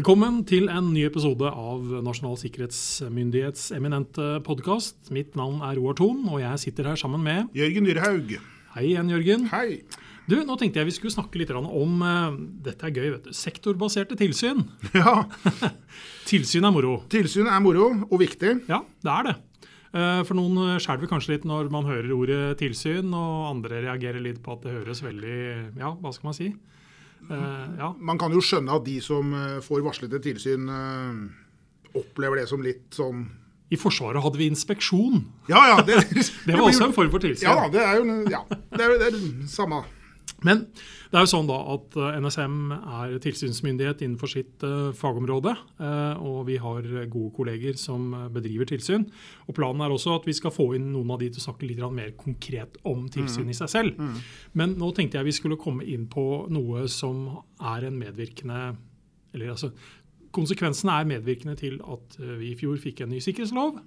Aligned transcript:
Velkommen 0.00 0.38
til 0.48 0.70
en 0.72 0.86
ny 0.94 1.02
episode 1.04 1.44
av 1.44 1.82
Nasjonal 2.00 2.38
sikkerhetsmyndighets 2.40 3.66
eminente 3.76 4.38
podkast. 4.46 5.10
Mitt 5.12 5.34
navn 5.36 5.58
er 5.60 5.76
Roar 5.76 5.98
Thon, 5.98 6.22
og 6.24 6.38
jeg 6.40 6.60
sitter 6.62 6.88
her 6.88 6.96
sammen 6.96 7.20
med 7.20 7.50
Jørgen 7.52 7.84
Dyrhaug. 7.84 8.32
Hei 8.78 8.84
igjen, 8.86 9.10
Jørgen. 9.12 9.44
Hei. 9.50 9.82
Du, 10.24 10.38
Nå 10.48 10.56
tenkte 10.56 10.80
jeg 10.80 10.88
vi 10.88 10.94
skulle 10.96 11.12
snakke 11.12 11.42
litt 11.42 11.52
om 11.52 12.00
uh, 12.00 12.32
Dette 12.64 12.88
er 12.88 12.96
gøy, 12.96 13.10
vet 13.18 13.28
du. 13.28 13.36
Sektorbaserte 13.36 14.16
tilsyn. 14.16 14.64
Ja. 14.96 15.18
tilsyn 16.30 16.64
er 16.64 16.72
moro. 16.72 17.02
Tilsyn 17.12 17.52
er 17.52 17.60
moro 17.60 17.90
og 18.08 18.16
viktig. 18.24 18.56
Ja, 18.72 18.80
det 19.04 19.14
er 19.18 19.28
det. 19.28 19.38
Uh, 19.92 20.22
for 20.24 20.32
noen 20.40 20.80
skjelver 20.80 21.12
kanskje 21.12 21.34
litt 21.34 21.44
når 21.44 21.68
man 21.76 21.84
hører 21.84 22.16
ordet 22.16 22.42
tilsyn, 22.64 23.12
og 23.12 23.50
andre 23.52 23.84
reagerer 23.84 24.24
litt 24.24 24.40
på 24.40 24.56
at 24.56 24.64
det 24.64 24.78
høres 24.80 25.04
veldig 25.04 25.40
Ja, 25.76 25.92
hva 25.92 26.16
skal 26.16 26.32
man 26.32 26.40
si? 26.40 26.54
Uh, 27.28 27.66
ja. 27.78 27.90
Man 27.98 28.18
kan 28.18 28.32
jo 28.34 28.42
skjønne 28.42 28.78
at 28.78 28.86
de 28.86 28.96
som 29.04 29.34
får 29.66 29.84
varslede 29.86 30.22
tilsyn, 30.24 30.70
opplever 31.90 32.40
det 32.40 32.48
som 32.50 32.62
litt 32.62 32.88
sånn 32.94 33.26
i 33.70 33.78
Forsvaret 33.78 34.18
hadde 34.22 34.38
vi 34.40 34.48
inspeksjon. 34.50 35.20
Ja, 35.46 35.60
ja. 35.70 35.82
Det, 35.86 36.00
det 36.46 36.56
var 36.56 36.66
også 36.66 36.88
en 36.88 36.94
form 36.96 37.10
for 37.12 37.22
tilsyn. 37.22 37.46
Ja, 37.46 37.68
det 37.70 37.82
er 37.84 38.00
jo 38.00 38.16
ja, 38.26 38.40
det 38.50 38.82
er, 38.82 38.96
det 38.98 39.10
er 39.12 39.20
samme. 39.50 39.84
Men 40.46 40.62
det 41.10 41.18
er 41.18 41.24
jo 41.24 41.30
sånn 41.32 41.48
da 41.50 41.58
at 41.74 41.96
eh, 41.98 42.16
NSM 42.22 42.56
er 42.78 43.14
tilsynsmyndighet 43.22 44.04
innenfor 44.04 44.30
sitt 44.32 44.64
uh, 44.66 44.90
fagområde. 44.96 45.52
Uh, 45.80 46.16
og 46.24 46.38
vi 46.48 46.56
har 46.62 46.86
gode 47.12 47.32
kolleger 47.36 47.76
som 47.80 48.10
bedriver 48.32 48.68
tilsyn. 48.70 49.06
Og 49.48 49.56
Planen 49.56 49.84
er 49.84 49.94
også 49.94 50.16
at 50.16 50.28
vi 50.28 50.36
skal 50.36 50.54
få 50.54 50.70
inn 50.78 50.90
noen 50.94 51.12
av 51.14 51.22
de 51.22 51.30
til 51.32 51.42
å 51.42 51.46
snakke 51.48 51.68
litt 51.68 51.82
mer 51.94 52.12
konkret 52.18 52.76
om 52.88 53.06
tilsyn 53.12 53.48
mm. 53.48 53.52
i 53.52 53.58
seg 53.60 53.72
selv. 53.72 54.00
Mm. 54.00 54.18
Men 54.60 54.76
nå 54.80 54.90
tenkte 54.96 55.20
jeg 55.20 55.30
vi 55.30 55.38
skulle 55.40 55.60
komme 55.60 55.86
inn 55.88 56.08
på 56.10 56.26
noe 56.52 56.86
som 56.92 57.26
er 57.58 57.88
en 57.88 57.98
medvirkende 58.00 58.60
eller 59.34 59.54
altså, 59.54 59.74
Konsekvensene 60.30 60.94
er 60.94 61.08
medvirkende 61.10 61.56
til 61.58 61.80
at 61.90 62.14
vi 62.38 62.52
i 62.52 62.58
fjor 62.58 62.76
fikk 62.78 63.00
en 63.02 63.08
ny 63.10 63.18
sikkerhetslov. 63.18 63.80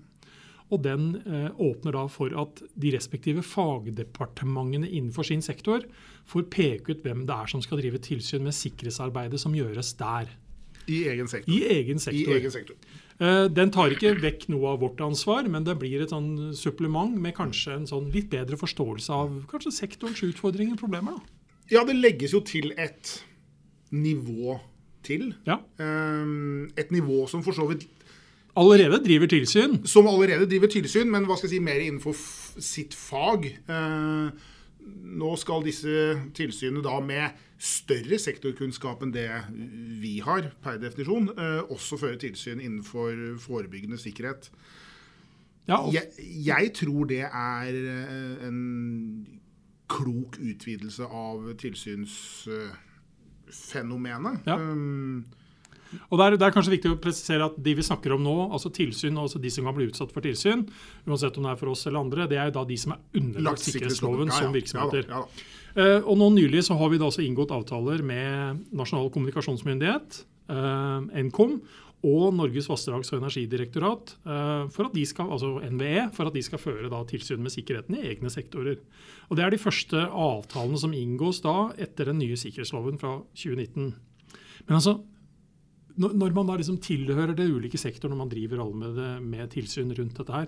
Og 0.73 0.81
den 0.81 1.11
eh, 1.21 1.49
åpner 1.61 1.93
da 1.95 2.07
for 2.09 2.33
at 2.41 2.63
de 2.79 2.93
respektive 2.95 3.43
fagdepartementene 3.45 4.89
innenfor 4.89 5.27
sin 5.27 5.43
sektor 5.45 5.85
får 6.29 6.47
peke 6.53 6.95
ut 6.95 7.03
hvem 7.05 7.27
det 7.29 7.35
er 7.35 7.51
som 7.51 7.61
skal 7.63 7.81
drive 7.81 8.01
tilsyn 8.03 8.45
med 8.45 8.55
sikkerhetsarbeidet 8.57 9.41
som 9.41 9.55
gjøres 9.55 9.93
der. 9.99 10.31
I 10.89 11.03
egen 11.13 11.29
sektor. 11.31 11.53
I 11.53 11.61
egen 11.77 12.01
sektor. 12.01 12.33
I 12.33 12.39
egen 12.39 12.53
sektor. 12.53 12.99
Eh, 13.21 13.45
den 13.53 13.71
tar 13.73 13.93
ikke 13.93 14.15
vekk 14.19 14.47
noe 14.51 14.73
av 14.73 14.81
vårt 14.81 15.01
ansvar, 15.05 15.47
men 15.51 15.65
det 15.67 15.77
blir 15.81 16.03
et 16.03 16.11
sånn 16.11 16.55
supplement 16.57 17.13
med 17.13 17.35
kanskje 17.37 17.77
en 17.77 17.87
sånn 17.89 18.09
litt 18.13 18.31
bedre 18.33 18.57
forståelse 18.59 19.13
av 19.13 19.37
kanskje 19.51 19.75
sektorens 19.77 20.23
utfordringer 20.25 20.77
og 20.77 20.83
problemer. 20.83 21.19
da. 21.19 21.39
Ja, 21.71 21.85
det 21.87 21.95
legges 21.95 22.33
jo 22.35 22.41
til 22.43 22.73
et 22.75 23.19
nivå 23.93 24.57
til. 25.05 25.33
Ja. 25.47 25.61
Eh, 25.79 26.73
et 26.79 26.91
nivå 26.91 27.27
som 27.29 27.43
for 27.45 27.55
så 27.55 27.67
vidt 27.69 27.85
Allerede 28.55 28.99
driver 29.01 29.27
tilsyn? 29.31 29.79
Som 29.89 30.07
allerede 30.07 30.45
driver 30.49 30.67
tilsyn, 30.69 31.09
men 31.09 31.25
hva 31.25 31.37
skal 31.37 31.49
jeg 31.49 31.57
si, 31.57 31.63
mer 31.63 31.79
innenfor 31.81 32.13
sitt 32.61 32.93
fag. 32.93 33.47
Eh, 33.49 34.27
nå 35.23 35.31
skal 35.41 35.65
disse 35.65 36.19
tilsynene 36.37 36.83
da 36.85 36.99
med 37.01 37.29
større 37.63 38.19
sektorkunnskap 38.19 39.03
enn 39.05 39.13
det 39.15 39.29
vi 40.03 40.19
har, 40.25 40.41
per 40.61 40.77
definisjon, 40.81 41.29
eh, 41.33 41.61
også 41.71 41.97
føre 42.01 42.17
tilsyn 42.21 42.59
innenfor 42.61 43.37
forebyggende 43.41 43.97
sikkerhet. 44.01 44.51
Ja, 45.67 45.91
jeg, 45.95 46.03
jeg, 46.43 46.73
tror 46.75 47.05
det 47.07 47.23
er 47.23 47.71
eh, 47.71 48.47
en 48.49 49.27
klok 49.89 50.37
utvidelse 50.41 51.03
av 51.07 51.53
tilsynsfenomenet. 51.61 54.37
Ja. 54.45 54.55
Um, 54.59 55.25
og 56.09 56.19
det 56.19 56.25
er, 56.25 56.37
det 56.37 56.47
er, 56.47 56.55
kanskje 56.55 56.75
viktig 56.75 56.91
å 56.93 56.99
presisere 57.01 57.47
at 57.49 57.57
de 57.65 57.75
vi 57.77 57.85
snakker 57.85 58.15
om 58.15 58.23
nå, 58.25 58.35
altså 58.55 58.71
tilsyn, 58.73 59.17
altså 59.19 59.41
de 59.41 59.51
som 59.53 59.67
kan 59.69 59.77
bli 59.77 59.89
utsatt 59.91 60.13
for 60.15 60.25
tilsyn, 60.25 60.65
uansett 61.07 61.37
om 61.39 61.47
det 61.47 61.53
er 61.53 61.61
for 61.61 61.73
oss 61.73 61.85
eller 61.89 62.03
andre, 62.03 62.27
det 62.31 62.39
er 62.39 62.49
jo 62.49 62.57
da 62.59 62.65
de 62.69 62.79
som 62.79 62.95
er 62.95 63.21
underlagt 63.21 63.65
sikkerhetsloven 63.65 64.29
ja, 64.29 64.33
ja. 64.33 64.41
som 64.41 64.57
virksomheter. 64.57 65.07
Ja, 65.09 65.23
uh, 65.77 65.99
og 66.01 66.19
nå 66.19 66.33
Nylig 66.33 66.65
så 66.67 66.77
har 66.79 66.93
vi 66.93 67.01
da 67.01 67.09
også 67.09 67.25
inngått 67.25 67.53
avtaler 67.55 68.03
med 68.05 68.63
Nasjonal 68.75 69.11
kommunikasjonsmyndighet, 69.13 70.23
uh, 70.53 71.01
Nkom, 71.29 71.59
og 72.03 72.33
Norges 72.35 72.67
vassdrags- 72.67 73.13
og 73.13 73.21
energidirektorat, 73.21 74.17
uh, 74.27 74.67
for 74.73 74.89
at 74.89 74.95
de 74.95 75.05
skal, 75.07 75.29
altså 75.31 75.55
NVE, 75.63 76.09
for 76.15 76.27
at 76.27 76.35
de 76.35 76.43
skal 76.43 76.59
føre 76.59 76.91
da 76.91 76.99
tilsyn 77.07 77.39
med 77.43 77.53
sikkerheten 77.53 77.95
i 77.95 78.03
egne 78.11 78.31
sektorer. 78.33 78.81
Og 79.29 79.37
Det 79.37 79.45
er 79.45 79.53
de 79.53 79.61
første 79.61 80.01
avtalene 80.11 80.79
som 80.79 80.93
inngås 80.93 81.39
da 81.41 81.71
etter 81.79 82.11
den 82.11 82.19
nye 82.19 82.35
sikkerhetsloven 82.35 82.99
fra 82.99 83.21
2019. 83.31 83.93
Men 84.67 84.75
altså, 84.75 84.99
når 85.99 86.33
man 86.33 86.47
da 86.49 86.55
liksom 86.57 86.79
tilhører 86.81 87.35
det 87.37 87.49
ulike 87.51 87.77
sektoren, 87.77 88.15
når 88.15 88.23
man 88.23 88.31
driver 88.31 88.63
alle 88.63 88.79
med, 88.79 88.95
det, 88.97 89.09
med, 89.21 89.49
tilsyn 89.53 89.91
rundt 89.93 90.17
dette 90.17 90.33
her, 90.33 90.47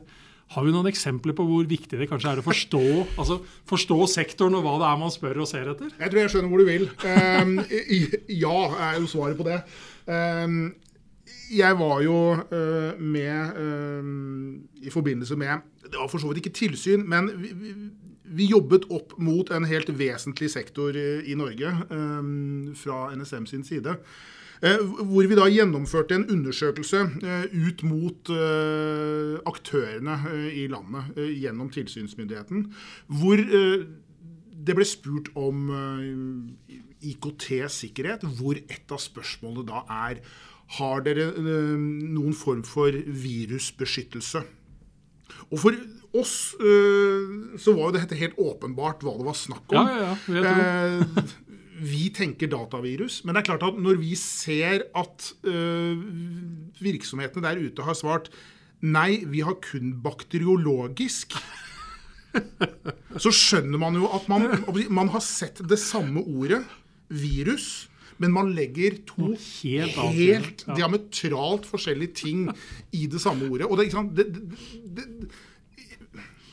har 0.53 0.65
vi 0.65 0.73
noen 0.73 0.89
eksempler 0.89 1.33
på 1.37 1.45
hvor 1.47 1.65
viktig 1.69 1.97
det 1.97 2.07
kanskje 2.09 2.31
er 2.35 2.41
å 2.41 2.45
forstå, 2.45 2.81
altså, 3.21 3.39
forstå 3.69 3.99
sektoren 4.13 4.57
og 4.57 4.65
hva 4.65 4.77
det 4.81 4.89
er 4.89 5.01
man 5.01 5.13
spør 5.13 5.43
og 5.43 5.49
ser 5.49 5.69
etter? 5.73 5.93
Jeg 5.99 6.11
tror 6.11 6.21
jeg 6.21 6.33
skjønner 6.33 6.53
hvor 6.53 6.63
du 6.63 6.69
vil. 6.69 6.87
Um, 7.05 7.59
ja, 8.45 8.57
er 8.89 8.99
jo 8.99 9.09
svaret 9.09 9.39
på 9.39 9.47
det. 9.47 9.61
Um, 10.09 10.73
jeg 11.53 11.77
var 11.77 12.01
jo 12.01 12.17
uh, 12.37 13.01
med 13.01 13.57
uh, 13.57 14.09
i 14.85 14.93
forbindelse 14.93 15.37
med 15.37 15.65
Det 15.85 15.97
var 15.97 16.09
for 16.09 16.21
så 16.21 16.29
vidt 16.29 16.41
ikke 16.41 16.57
tilsyn, 16.57 17.05
men 17.09 17.29
vi, 17.41 17.51
vi, 18.25 18.47
jobbet 18.49 18.87
opp 18.93 19.13
mot 19.21 19.49
en 19.53 19.65
helt 19.69 19.91
vesentlig 19.97 20.49
sektor 20.53 20.97
i 20.97 21.37
Norge 21.37 21.73
um, 21.89 22.73
fra 22.77 23.11
NSM 23.13 23.45
sin 23.49 23.65
side. 23.65 23.93
Eh, 24.63 24.79
hvor 24.79 25.27
vi 25.27 25.35
da 25.35 25.47
gjennomførte 25.51 26.15
en 26.15 26.27
undersøkelse 26.31 27.01
eh, 27.27 27.45
ut 27.51 27.83
mot 27.87 28.31
eh, 28.31 29.35
aktørene 29.49 30.17
i 30.55 30.65
landet 30.71 31.19
gjennom 31.41 31.71
tilsynsmyndigheten. 31.73 32.67
Hvor 33.19 33.41
det 34.65 34.73
ble 34.77 34.85
spurt 34.87 35.29
om 35.37 35.67
IKT-sikkerhet, 37.05 38.23
hvor 38.39 38.57
et 38.57 38.93
av 38.93 39.01
spørsmålene 39.01 39.67
da 39.69 39.83
er 40.09 40.21
har 40.79 41.03
dere 41.05 41.27
noen 41.37 42.33
form 42.33 42.63
for 42.65 42.95
virusbeskyttelse. 42.95 44.41
Og 45.51 45.59
for 45.61 45.77
oss 46.15 46.55
så 46.55 47.75
var 47.75 47.91
jo 47.91 47.95
dette 47.99 48.17
helt 48.17 48.39
åpenbart 48.41 49.03
hva 49.05 49.13
det 49.19 49.27
var 49.27 49.37
snakk 49.37 49.75
om. 49.75 49.91
Ja, 49.91 50.15
ja, 50.31 50.41
ja 50.41 51.25
vi 51.75 52.07
tenker 52.15 52.49
datavirus, 52.51 53.21
men 53.25 53.35
det 53.35 53.41
er 53.41 53.49
klart 53.49 53.65
at 53.67 53.79
når 53.81 53.99
vi 53.99 54.13
ser 54.19 54.85
at 54.95 55.31
øh, 55.43 56.03
virksomhetene 56.79 57.43
der 57.43 57.63
ute 57.67 57.85
har 57.85 57.97
svart 57.97 58.29
nei, 58.85 59.25
vi 59.27 59.41
har 59.43 59.57
kun 59.63 59.95
bakteriologisk, 60.03 61.35
så 63.23 63.31
skjønner 63.33 63.81
man 63.81 63.99
jo 63.99 64.07
at 64.15 64.29
man, 64.31 64.47
man 64.93 65.11
har 65.15 65.23
sett 65.23 65.63
det 65.67 65.79
samme 65.81 66.23
ordet, 66.23 66.63
virus, 67.09 67.89
men 68.17 68.31
man 68.31 68.53
legger 68.55 68.95
to 69.07 69.33
helt, 69.35 69.97
helt 70.15 70.63
ja. 70.63 70.77
diametralt 70.77 71.67
forskjellige 71.67 72.15
ting 72.21 72.45
i 72.95 73.03
det 73.11 73.19
samme 73.21 73.49
ordet. 73.51 73.67
Og 73.67 73.81
det, 73.81 73.91
det, 74.15 74.25
det, 74.95 75.27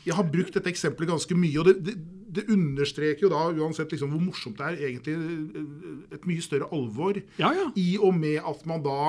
jeg 0.03 0.19
har 0.19 0.27
brukt 0.27 0.59
dette 0.59 0.72
eksempelet 0.72 1.12
ganske 1.15 1.39
mye. 1.39 1.62
og 1.62 1.71
det 1.71 1.94
det 2.32 2.47
understreker 2.53 3.26
jo 3.26 3.32
da 3.32 3.43
uansett 3.53 3.93
liksom 3.93 4.12
hvor 4.15 4.22
morsomt 4.25 4.60
det 4.60 4.69
er, 4.70 4.78
egentlig 4.88 5.16
eh, 5.19 6.16
et 6.16 6.25
mye 6.28 6.44
større 6.44 6.70
alvor. 6.72 7.20
Ja, 7.41 7.53
ja. 7.56 7.69
I 7.76 7.97
og 8.00 8.16
med 8.16 8.41
at 8.41 8.65
man 8.69 8.84
da 8.84 9.03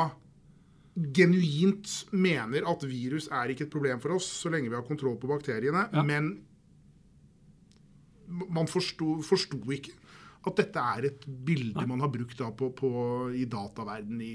genuint 0.93 1.89
mener 2.13 2.67
at 2.69 2.83
virus 2.85 3.29
er 3.33 3.53
ikke 3.53 3.65
et 3.65 3.73
problem 3.73 4.01
for 4.03 4.17
oss 4.17 4.27
så 4.43 4.51
lenge 4.53 4.69
vi 4.69 4.77
har 4.77 4.85
kontroll 4.85 5.15
på 5.21 5.31
bakteriene. 5.31 5.87
Ja. 5.93 6.03
Men 6.05 6.35
man 8.27 8.69
forsto, 8.69 9.17
forsto 9.25 9.59
ikke 9.73 9.95
at 10.43 10.59
dette 10.59 10.83
er 10.97 11.07
et 11.07 11.25
bilde 11.25 11.79
Nei. 11.79 11.87
man 11.89 12.03
har 12.03 12.11
brukt 12.11 12.37
da 12.39 12.49
på, 12.51 12.69
på, 12.75 12.91
i 13.35 13.45
dataverden 13.49 14.21
i 14.23 14.33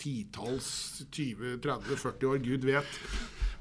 titalls, 0.00 0.68
20-30-40 1.14 2.30
år, 2.30 2.38
gud 2.44 2.66
vet. 2.68 3.00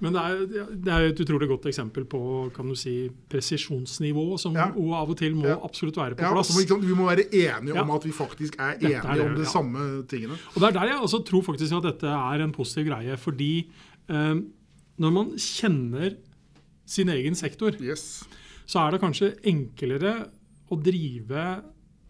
Men 0.04 0.16
det 0.16 0.22
er, 0.22 0.42
det 0.76 0.92
er, 0.92 1.06
et 1.10 1.20
utrolig 1.24 1.48
godt 1.48 1.68
eksempel 1.72 2.04
på 2.10 2.20
kan 2.56 2.68
du 2.68 2.76
si, 2.78 3.08
presisjonsnivå, 3.32 4.26
som 4.42 4.56
ja. 4.58 4.68
av 4.74 5.12
og 5.14 5.18
til 5.20 5.38
må 5.38 5.48
ja. 5.48 5.56
absolutt 5.64 5.98
være 6.00 6.18
på 6.20 6.32
plass. 6.36 6.52
Ja, 6.60 6.80
vi 6.82 6.98
må 6.98 7.08
være 7.08 7.28
enige 7.30 7.80
om 7.80 7.94
at 7.96 8.08
vi 8.08 8.12
faktisk 8.16 8.60
er 8.60 8.76
enige 8.76 9.00
er 9.00 9.22
det, 9.22 9.28
om 9.30 9.38
de 9.40 9.48
samme 9.50 9.88
tingene. 10.12 10.40
Og 10.54 10.60
Det 10.62 10.70
er 10.70 10.78
der 10.80 10.92
jeg 10.92 11.02
også 11.08 11.22
tror 11.28 11.46
faktisk 11.48 11.80
at 11.80 11.90
dette 11.92 12.16
er 12.16 12.44
en 12.44 12.56
positiv 12.56 12.90
greie. 12.92 13.18
Fordi 13.18 13.52
eh, 14.12 14.36
når 15.00 15.16
man 15.16 15.32
kjenner 15.40 16.18
sin 16.86 17.10
egen 17.10 17.36
sektor, 17.36 17.78
yes. 17.82 18.26
så 18.68 18.84
er 18.84 18.96
det 18.96 19.04
kanskje 19.04 19.32
enklere 19.48 20.18
å 20.72 20.78
drive 20.82 21.46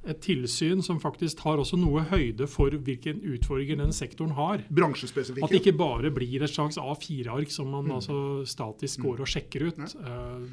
et 0.05 0.19
tilsyn 0.21 0.83
som 0.85 0.99
faktisk 1.01 1.41
tar 1.41 1.61
også 1.61 1.79
noe 1.81 2.03
høyde 2.11 2.47
for 2.51 2.73
hvilken 2.73 3.21
utfordringer 3.35 3.81
den 3.81 3.93
sektoren 3.95 4.35
har. 4.37 4.65
Bransjespesifikke. 4.69 5.45
At 5.47 5.53
det 5.53 5.61
ikke 5.63 5.77
bare 5.79 6.11
blir 6.13 6.45
et 6.45 6.53
slags 6.53 6.79
A4-ark 6.81 7.53
som 7.53 7.71
man 7.73 7.89
mm. 7.89 7.95
altså 7.99 8.19
statisk 8.49 9.05
går 9.05 9.23
og 9.25 9.31
sjekker 9.31 9.69
ut. 9.69 9.81
Uh, 9.97 10.45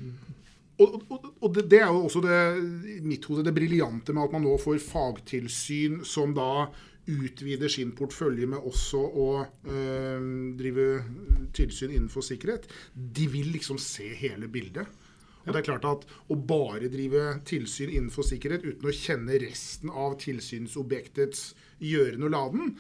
og, 0.82 0.96
og, 1.12 1.28
og 1.44 1.52
det, 1.54 1.66
det, 1.70 1.82
er 1.84 1.93
jo 1.93 2.06
også 2.06 2.22
det, 2.25 2.38
mitt 3.04 3.26
hode 3.28 3.44
det 3.46 3.54
briljante 3.54 4.14
med 4.16 4.25
at 4.25 4.34
man 4.34 4.46
nå 4.46 4.56
får 4.60 4.81
fagtilsyn 4.82 6.00
som 6.08 6.32
da 6.37 6.70
utvider 7.10 7.70
sin 7.70 7.90
portfølje 7.98 8.46
med 8.46 8.62
også 8.62 9.00
å 9.02 9.28
øh, 9.43 10.26
drive 10.58 10.84
tilsyn 11.56 11.90
innenfor 11.90 12.22
sikkerhet, 12.22 12.69
de 12.94 13.26
vil 13.31 13.50
liksom 13.56 13.81
se 13.82 14.06
hele 14.20 14.46
bildet. 14.46 14.87
Og 15.43 15.50
det 15.50 15.61
er 15.61 15.67
klart 15.67 15.87
at 15.89 16.09
Å 16.31 16.39
bare 16.39 16.91
drive 16.93 17.37
tilsyn 17.49 17.91
innenfor 17.91 18.27
sikkerhet 18.27 18.65
uten 18.67 18.89
å 18.89 18.97
kjenne 18.97 19.39
resten 19.43 19.91
av 19.91 20.17
tilsynsobjektets 20.23 21.53
gjøren 21.83 22.29
og 22.29 22.35
laden, 22.37 22.75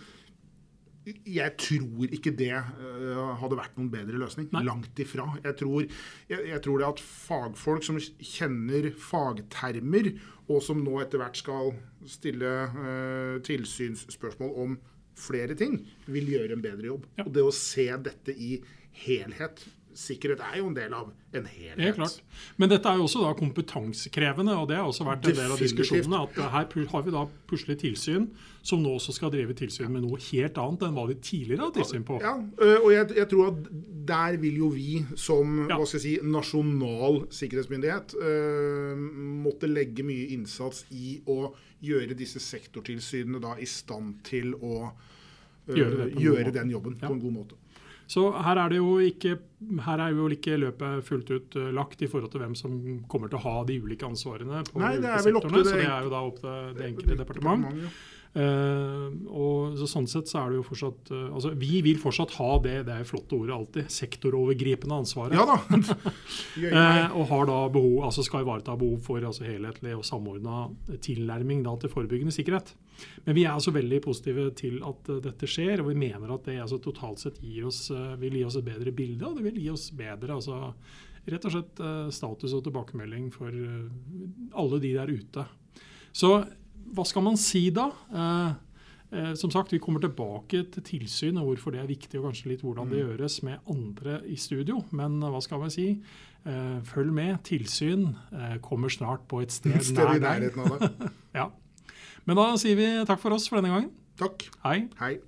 jeg 1.02 1.54
tror 1.58 2.12
ikke 2.14 2.30
det 2.38 2.52
uh, 2.54 3.32
hadde 3.40 3.58
vært 3.58 3.78
noen 3.78 3.90
bedre 3.90 4.20
løsning. 4.22 4.46
Nei. 4.54 4.62
Langt 4.68 5.00
ifra. 5.02 5.26
Jeg 5.42 5.56
tror, 5.58 5.88
jeg, 6.30 6.44
jeg 6.52 6.62
tror, 6.62 6.78
det 6.78 6.88
at 6.92 7.02
fagfolk 7.02 7.86
som 7.86 7.98
kjenner 7.98 8.86
fagtermer, 8.94 10.12
og 10.46 10.62
som 10.62 10.82
nå 10.84 11.00
etter 11.02 11.22
hvert 11.22 11.38
skal 11.38 11.72
stille 12.06 12.52
uh, 12.76 13.42
tilsynsspørsmål 13.46 14.54
om 14.62 14.78
flere 15.18 15.58
ting, 15.58 15.80
vil 16.06 16.30
gjøre 16.36 16.56
en 16.56 16.64
bedre 16.64 16.92
jobb. 16.92 17.10
Ja. 17.18 17.26
Og 17.26 17.34
det 17.34 17.46
å 17.46 17.54
se 17.56 17.88
dette 18.06 18.34
i 18.38 18.54
helhet 19.02 19.64
sikkerhet 19.98 20.40
er 20.44 20.58
jo 20.60 20.68
en 20.70 20.76
del 20.76 20.94
av 20.96 21.10
en 21.32 21.46
helhet. 21.48 21.80
Ja, 21.80 21.92
klart. 21.96 22.18
Men 22.60 22.70
dette 22.72 22.88
er 22.88 23.00
jo 23.00 23.06
også 23.06 23.22
da 23.24 23.32
kompetansekrevende, 23.38 24.54
og 24.60 24.68
det 24.70 24.78
har 24.78 24.88
også 24.88 25.06
vært 25.06 25.28
en 25.30 25.36
del 25.38 25.54
av 25.54 25.60
diskusjonene. 25.60 26.22
at 26.24 26.40
Her 26.52 26.88
har 26.92 27.04
vi 27.06 27.14
da 27.14 27.22
plutselig 27.48 27.78
tilsyn 27.82 28.28
som 28.62 28.82
nå 28.82 28.92
også 28.94 29.14
skal 29.16 29.32
drive 29.34 29.56
tilsyn 29.58 29.90
med 29.90 30.04
noe 30.04 30.20
helt 30.22 30.58
annet 30.62 30.84
enn 30.86 30.94
hva 30.96 31.06
de 31.10 31.16
tidligere 31.18 31.66
har 31.66 31.74
tilsyn 31.74 32.04
på. 32.06 32.18
Ja, 32.22 32.34
og 32.78 32.88
jeg, 32.94 33.08
jeg, 33.18 33.28
tror 33.32 33.50
at 33.50 33.70
der 34.12 34.38
vil 34.42 34.60
jo 34.60 34.68
vi 34.74 35.02
som 35.18 35.64
ja. 35.66 35.78
hva 35.78 35.86
skal 35.88 35.98
jeg 35.98 36.04
si, 36.04 36.14
nasjonal 36.26 37.24
sikkerhetsmyndighet 37.34 38.14
uh, 38.22 39.02
måtte 39.42 39.70
legge 39.70 40.06
mye 40.06 40.30
innsats 40.36 40.84
i 40.94 41.16
å 41.26 41.50
gjøre 41.82 42.14
disse 42.18 42.42
sektortilsynene 42.42 43.42
da 43.42 43.56
i 43.58 43.66
stand 43.66 44.20
til 44.28 44.54
å 44.54 44.92
gjøre, 45.66 46.12
gjøre 46.18 46.54
den 46.54 46.70
jobben 46.72 46.98
ja. 47.00 47.08
på 47.08 47.16
en 47.16 47.22
god 47.22 47.36
måte. 47.40 47.58
Så 48.10 48.26
her 48.44 48.58
er, 48.58 48.72
det 48.72 48.80
jo 48.80 48.96
ikke, 49.00 49.36
her 49.86 50.02
er 50.04 50.16
jo 50.16 50.28
ikke 50.34 50.58
løpet 50.60 51.04
fullt 51.06 51.30
ut 51.32 51.58
uh, 51.60 51.68
lagt 51.74 52.02
i 52.02 52.08
forhold 52.10 52.32
til 52.32 52.42
hvem 52.44 52.56
som 52.58 52.80
kommer 53.08 53.32
til 53.32 53.40
å 53.40 53.44
ha 53.46 53.54
de 53.68 53.78
ulike 53.80 54.08
ansvarene 54.08 54.64
på 54.68 54.82
Nei, 54.82 54.96
ulike 54.98 55.22
sektorene. 55.28 55.62
Så 55.62 55.76
det 55.78 55.86
er 55.86 56.08
jo 56.08 56.12
da 56.12 56.24
opp 56.26 56.42
til 56.42 56.74
det 56.78 56.90
enkelte 56.90 57.20
departement. 57.22 57.68
departement 57.68 57.86
ja. 57.86 57.94
Uh, 58.32 59.12
og 59.28 59.74
så 59.76 59.84
Sånn 59.90 60.06
sett 60.08 60.30
så 60.30 60.38
er 60.40 60.52
det 60.52 60.56
jo 60.56 60.64
fortsatt 60.64 61.10
uh, 61.12 61.34
altså 61.36 61.50
Vi 61.60 61.82
vil 61.84 61.98
fortsatt 62.00 62.30
ha 62.38 62.54
det 62.64 62.78
det 62.86 62.94
er 62.94 63.04
flotte 63.04 63.36
ordet 63.36 63.52
alltid, 63.52 63.90
sektorovergripende 63.92 65.00
ansvaret. 65.02 65.36
Ja 65.36 65.44
da. 65.50 65.58
uh, 66.72 67.18
og 67.18 67.26
har 67.28 67.50
da 67.50 67.58
behov, 67.74 67.98
altså 68.08 68.24
skal 68.24 68.46
ivareta 68.46 68.76
behov 68.80 69.02
for 69.04 69.20
altså 69.28 69.44
helhetlig 69.44 69.92
og 69.98 70.06
samordna 70.08 70.62
tilnærming 71.04 71.60
da 71.66 71.76
til 71.82 71.92
forebyggende 71.92 72.32
sikkerhet. 72.32 72.72
Men 73.26 73.36
vi 73.36 73.44
er 73.44 73.52
altså 73.52 73.74
veldig 73.76 74.00
positive 74.04 74.48
til 74.56 74.80
at 74.88 75.12
dette 75.26 75.48
skjer, 75.50 75.82
og 75.82 75.90
vi 75.90 75.98
mener 76.00 76.32
at 76.32 76.48
det 76.48 76.56
altså 76.62 76.80
totalt 76.80 77.20
sett 77.20 77.40
gir 77.44 77.68
oss, 77.68 77.84
vil 78.22 78.38
gi 78.38 78.46
oss 78.48 78.56
et 78.56 78.68
bedre 78.68 78.94
bilde, 78.96 79.28
og 79.28 79.36
det 79.36 79.48
vil 79.50 79.60
gi 79.60 79.68
oss 79.74 79.90
bedre 79.96 80.38
altså 80.38 80.72
rett 81.28 81.48
og 81.48 81.54
slett 81.54 81.84
status 82.14 82.56
og 82.56 82.64
tilbakemelding 82.64 83.28
for 83.34 83.52
alle 83.52 84.80
de 84.82 84.96
der 84.96 85.12
ute. 85.12 85.46
Så 86.12 86.36
hva 86.92 87.04
skal 87.08 87.24
man 87.26 87.38
si 87.40 87.66
da? 87.74 87.88
Eh, 88.12 88.52
eh, 89.12 89.32
som 89.38 89.50
sagt, 89.50 89.72
Vi 89.72 89.78
kommer 89.78 90.00
tilbake 90.00 90.64
til 90.72 90.82
tilsyn 90.82 91.38
og 91.38 91.52
hvorfor 91.52 91.72
det 91.72 91.80
er 91.80 91.90
viktig, 91.90 92.18
og 92.20 92.30
kanskje 92.30 92.52
litt 92.52 92.62
hvordan 92.62 92.90
det 92.90 93.00
mm. 93.00 93.08
gjøres 93.08 93.42
med 93.42 93.58
andre 93.70 94.20
i 94.26 94.36
studio. 94.36 94.82
Men 94.90 95.22
eh, 95.22 95.30
hva 95.30 95.40
skal 95.40 95.62
man 95.62 95.70
si? 95.70 95.88
Eh, 96.44 96.78
følg 96.84 97.12
med. 97.12 97.36
Tilsyn 97.44 98.14
kommer 98.62 98.88
snart 98.88 99.26
på 99.28 99.42
et 99.42 99.52
sted, 99.52 99.80
sted 99.92 100.20
nær 100.20 100.40
deg. 100.42 100.56
ja. 101.38 101.50
Men 102.24 102.38
da 102.38 102.52
sier 102.60 102.78
vi 102.78 102.88
takk 103.06 103.20
for 103.22 103.34
oss 103.34 103.48
for 103.50 103.60
denne 103.60 103.74
gangen. 103.74 103.92
Takk. 104.20 104.48
Hei. 104.62 104.88
Hei. 105.00 105.18